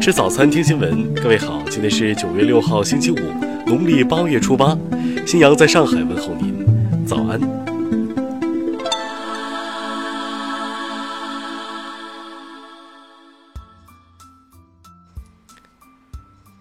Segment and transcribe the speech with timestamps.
[0.00, 1.12] 吃早餐，听新闻。
[1.16, 3.16] 各位好，今天是九月六号，星期五，
[3.66, 4.74] 农历八月初八。
[5.26, 7.38] 新阳在上海问候您，早安。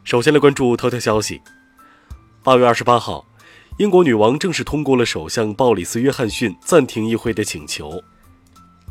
[0.03, 1.39] 首先来关注头条消息。
[2.43, 3.25] 八月二十八号，
[3.77, 8.03] 英国女王正式通过了首相鲍里斯·约翰逊暂停议会的请求。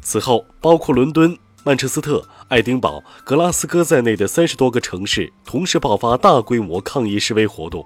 [0.00, 1.36] 此后，包括伦敦。
[1.68, 7.84] 曼彻斯特、爱丁堡、格拉斯哥在内的三十多个城市同时爆发大规模抗议示威活动，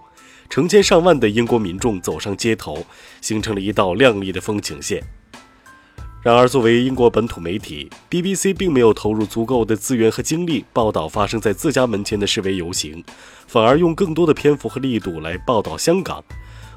[0.49, 2.87] 成千上万的英国民众走上街头，
[3.21, 5.03] 形成了一道亮丽的风景线。
[6.23, 13.03] 然而，作为英国本土媒体，BBC 并没有投入足够的资源和精力报道发生在自家门前的示威游行，
[13.49, 16.23] 反而用更多的篇幅和力度来报道香港。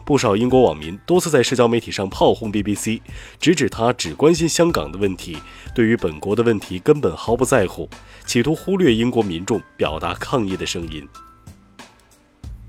[0.05, 3.01] 不少英国网民多次在社交媒体上炮轰 BBC，
[3.39, 5.35] 直指他只关心香港的问题，
[5.73, 7.89] 对于本国的问题根本毫不在乎，
[8.23, 11.07] 企图忽略英国民众表达抗议的声音。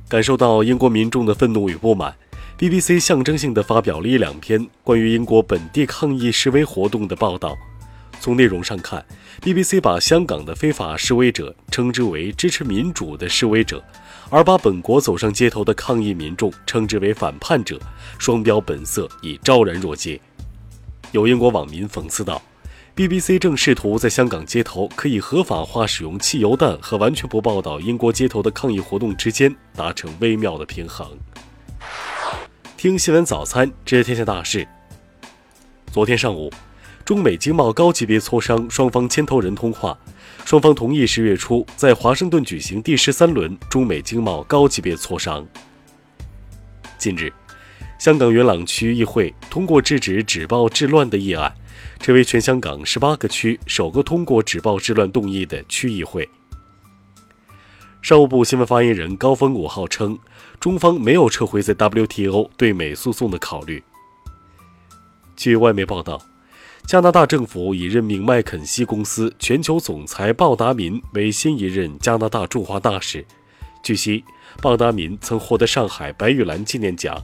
[0.09, 2.17] 感受到英国民众的愤怒与不满
[2.59, 7.55] ，BBC 象征性地发表了一两篇关于英国本地抗议示威活动的报道。
[8.21, 9.05] 从内容上看
[9.41, 13.83] ，BBC 把香港的非法示威者称之为支持民主的示威者。
[14.29, 17.79] 而把本国走上街头的抗议民众称之为反叛者，
[18.19, 20.21] 双标本色已昭然若揭。
[21.13, 22.43] 有英国网民讽刺道
[22.97, 31.09] ：“BBC 正试图在香港街头可以合法化使用汽油弹和完全不报道英国街头的抗议活动之间达成微妙的平衡。”
[32.77, 34.67] 听新闻早餐知天下大事。
[35.93, 36.53] 昨天上午，
[37.07, 39.97] 中美经贸高级别磋商双方牵头人通话。
[40.45, 45.47] 双方同意十月初在华盛顿举行第十三轮中美经贸高级别磋商。
[46.99, 47.33] 近日，
[47.97, 51.55] 香港元朗区议会通过制止纸报治乱的议案，
[52.01, 56.29] 成为全香港十八个区首个通过纸报治乱动议的区议会。
[58.03, 60.19] 商务部新闻发言人高峰五号称，
[60.59, 63.85] 中方没有撤回在 WTO 对美诉讼的考虑。
[65.37, 66.21] 据外媒报道。
[66.87, 73.27] 加拿大政府已任命麦肯锡公司全球总裁鲍达民为新一任加拿大驻华大使。
[73.83, 74.23] 据悉，
[74.63, 77.21] 鲍达民曾获得上海白玉兰纪念奖。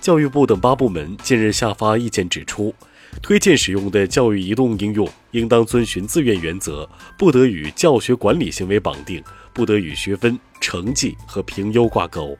[0.00, 2.72] 教育部等八部门近日下发意见，指出，
[3.20, 6.88] 推荐使用的教育移动应用应当遵循自愿原则，
[7.18, 9.20] 不得与教学管理行为绑定，
[9.52, 12.38] 不得与学分、成绩和评优挂钩。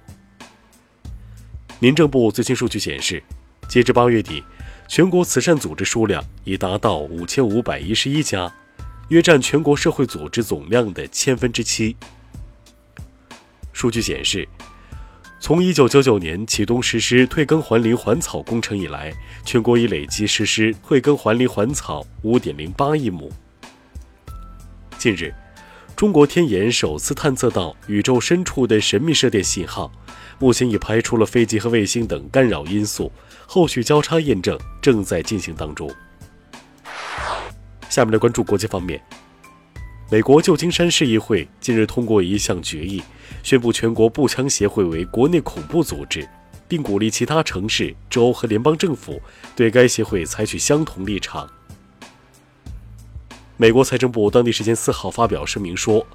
[1.80, 3.20] 民政部最新数据显示，
[3.68, 4.40] 截至八月底。
[4.88, 8.52] 全国慈善组织数量已达到五千五百一十一家，
[9.08, 11.96] 约占全国社会组织总量的千分之七。
[13.72, 14.48] 数据显示，
[15.40, 19.12] 从一九九九年启动实施退耕还林还草工程以来，
[19.44, 23.30] 全国已累计实施退耕还林还草五点零八亿亩。
[24.98, 25.34] 近日，
[25.96, 29.90] 中国天眼首次探测到宇宙深处的神秘射电信号，
[30.38, 33.10] 目前已排除了飞机和卫星等干扰因素。
[33.46, 35.90] 后续交叉验证正在进行当中。
[37.88, 39.02] 下面来关注国际方面，
[40.10, 43.02] 美国旧金山市议会近日通过一项决议，
[43.42, 46.28] 宣布全国步枪协会为国内恐怖组织，
[46.68, 49.18] 并鼓励其他城市、州和联邦政府
[49.54, 51.48] 对该协会采取相同立场。
[53.58, 56.06] 美国财政部当地时间四号发表声明说，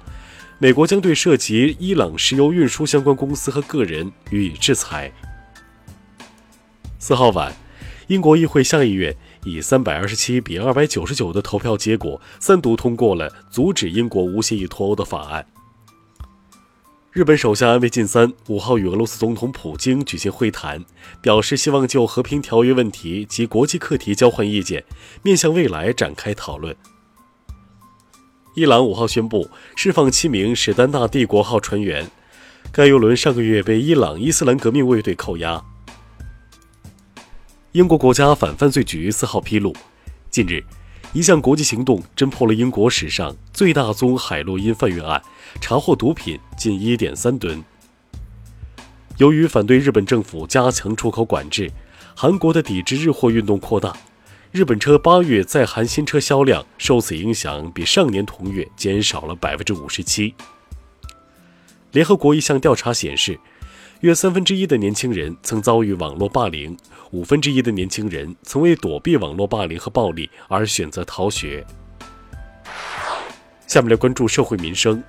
[0.58, 5.10] 美国将对涉及伊朗石油运输相关公司和个人予以制裁。
[7.00, 7.52] 四号晚，
[8.06, 15.44] 英国议会下议院以三百二十七比二百九十九的投票结果，三读通过了阻止英国无协议脱欧的法案。
[17.10, 20.84] 日本首相安倍晋三五号与俄罗斯总统普京举行会谈，
[21.20, 24.84] 表示希望就和平条约问题及国际课题交换意见，
[25.24, 26.76] 面向未来展开讨论。
[28.54, 32.06] 伊朗五号宣布释放七名史丹纳帝国号船员，
[32.70, 35.64] 该油轮上个月被伊朗伊斯兰革命卫队扣押。
[37.72, 39.74] 英国国家反犯罪局四号披露，
[40.30, 40.62] 近日，
[41.14, 45.22] 一项国际行动侦破了英国史上最大宗海洛因贩运案，
[45.58, 47.64] 查获毒品近一点三吨。
[49.16, 51.70] 由于反对日本政府加强出口管制，
[52.14, 53.96] 韩国的抵制日货运动扩大，
[54.52, 60.34] 日本车八月在韩新车销量受此影响比上年同月减少了百分之五十七。
[61.92, 63.40] 联合国一项调查显示。
[64.00, 66.76] 约三分之一的年轻人曾遭遇网络霸凌，
[67.12, 71.64] 五分之一的年轻人曾为躲避网络霸凌和暴力而选择逃学。
[73.68, 75.00] 下面来关注社会民生。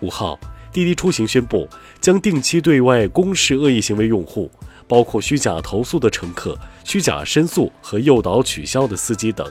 [0.00, 0.40] 五号，
[0.72, 1.68] 滴滴出行宣布
[2.00, 4.50] 将定期对外公示恶意行为用户，
[4.92, 6.54] 包括虚假投诉的乘客、
[6.84, 9.50] 虚假申诉和诱导取消的司机等。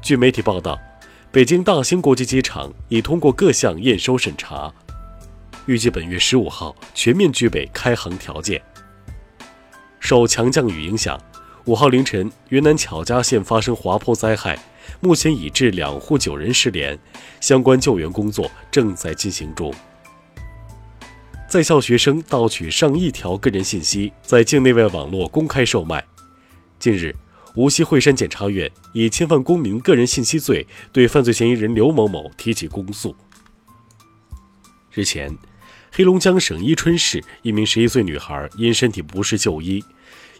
[0.00, 0.78] 据媒体报道。
[1.32, 4.72] 北京大兴国际机场已通过各项验收审查，
[5.66, 8.60] 预计本月十五号全面具备开航条件。
[10.00, 11.20] 受强降雨影响，
[11.66, 14.58] 五号凌晨云南巧家县发生滑坡灾害，
[15.00, 16.98] 目前已致两户九人失联，
[17.40, 19.72] 相关救援工作正在进行中。
[21.50, 26.06] 在校学生盗取上亿条个人信息，在境内外网络公开售卖。
[26.78, 27.12] 近日，
[27.56, 33.16] 无锡惠山检察院以侵犯公民个人信息罪对犯罪嫌疑人刘某某提起公诉。
[34.92, 35.36] 日前，
[35.90, 39.84] 黑龙江省伊春市一名十一岁女孩因身体不适就医，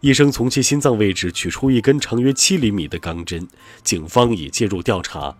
[0.03, 3.49] 医生从其心脏位置取出一根长约七厘米的钢针，
[3.83, 5.37] 警方已介入调查。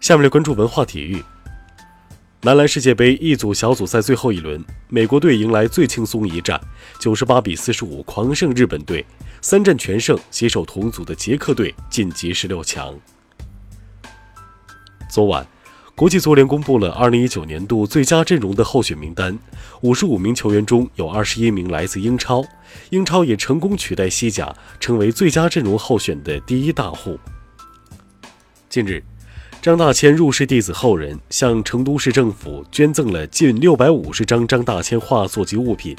[0.00, 1.24] 下面来关注文化体育。
[2.42, 6.58] 男篮世界杯一组小组赛最后一轮，美国队迎来最轻松一战，
[6.98, 9.04] 九十八比四十五狂胜日本队，
[9.42, 12.98] 三战全胜，携手同组的捷克队晋级十六强。
[15.10, 15.46] 昨晚，
[15.94, 19.38] 国际足联公布了二零一九年度最佳阵容的候选名单，
[19.82, 22.42] 五十五名球员中有二十一名来自英超，
[22.88, 24.50] 英超也成功取代西甲，
[24.80, 27.20] 成为最佳阵容候选的第一大户。
[28.70, 29.04] 近日。
[29.62, 35.94] 张大千入室弟子后人向成都市政府捐赠了近六百五十张张大千画作及物品，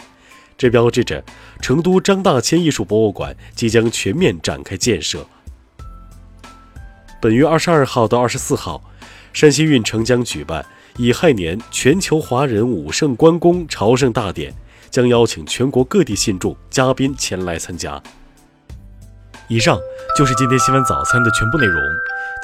[0.57, 1.23] 这标志着
[1.61, 5.23] 成都张大千艺术博物馆即将全面展开建设。
[7.21, 8.81] 本月二十二号到二十四号，
[9.31, 10.65] 山西运城将举办
[10.97, 14.51] 乙亥年全球华人武圣关公朝圣大典，
[14.89, 18.01] 将邀请全国各地信众、嘉宾前来参加。
[19.47, 19.77] 以上
[20.17, 21.79] 就是今天新闻早餐的全部内容。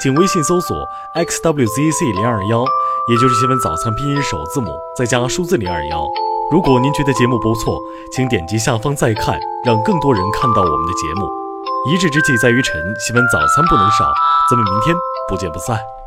[0.00, 0.76] 请微信搜索
[1.14, 2.64] xwzc 零二幺，
[3.10, 6.06] 也就是新闻早餐拼音首字母再加数字零二幺。
[6.52, 7.76] 如果您觉得节目不错，
[8.12, 9.36] 请点击下方再看，
[9.66, 11.28] 让更多人看到我们的节目。
[11.90, 14.10] 一日之计在于晨，新闻早餐不能少，
[14.48, 14.94] 咱们明天
[15.28, 15.97] 不见不散。